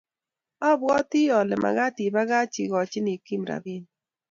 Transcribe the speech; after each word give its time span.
abwati 0.69 1.21
kole 1.31 1.55
magaat 1.63 1.95
ibagaach 2.07 2.55
igichini 2.63 3.13
Kim 3.25 3.41
robinik 3.49 3.87